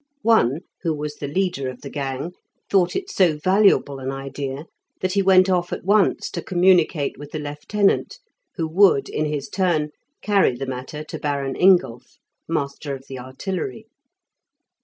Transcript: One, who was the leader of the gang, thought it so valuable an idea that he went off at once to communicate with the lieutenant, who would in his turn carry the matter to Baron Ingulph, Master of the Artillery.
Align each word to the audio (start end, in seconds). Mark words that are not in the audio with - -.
One, 0.23 0.61
who 0.81 0.95
was 0.95 1.17
the 1.17 1.27
leader 1.27 1.69
of 1.69 1.81
the 1.81 1.89
gang, 1.91 2.31
thought 2.71 2.95
it 2.95 3.07
so 3.11 3.37
valuable 3.37 3.99
an 3.99 4.09
idea 4.11 4.65
that 5.01 5.11
he 5.11 5.21
went 5.21 5.47
off 5.47 5.71
at 5.71 5.83
once 5.85 6.31
to 6.31 6.41
communicate 6.41 7.19
with 7.19 7.29
the 7.29 7.37
lieutenant, 7.37 8.17
who 8.55 8.67
would 8.67 9.09
in 9.09 9.25
his 9.25 9.47
turn 9.47 9.91
carry 10.23 10.55
the 10.55 10.65
matter 10.65 11.03
to 11.03 11.19
Baron 11.19 11.55
Ingulph, 11.55 12.17
Master 12.47 12.95
of 12.95 13.05
the 13.07 13.19
Artillery. 13.19 13.85